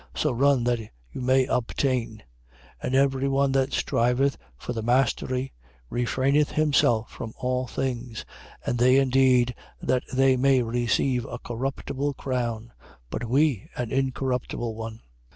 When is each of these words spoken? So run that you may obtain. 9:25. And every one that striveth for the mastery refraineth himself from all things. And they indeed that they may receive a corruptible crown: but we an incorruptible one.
So 0.15 0.31
run 0.31 0.63
that 0.63 0.79
you 1.11 1.21
may 1.21 1.45
obtain. 1.45 2.23
9:25. 2.81 2.81
And 2.81 2.95
every 2.95 3.27
one 3.27 3.51
that 3.51 3.71
striveth 3.71 4.35
for 4.57 4.73
the 4.73 4.81
mastery 4.81 5.53
refraineth 5.91 6.53
himself 6.53 7.11
from 7.11 7.33
all 7.37 7.67
things. 7.67 8.25
And 8.65 8.79
they 8.79 8.97
indeed 8.97 9.53
that 9.79 10.01
they 10.11 10.37
may 10.37 10.63
receive 10.63 11.25
a 11.25 11.37
corruptible 11.37 12.15
crown: 12.15 12.73
but 13.11 13.25
we 13.29 13.69
an 13.75 13.91
incorruptible 13.91 14.73
one. 14.73 15.01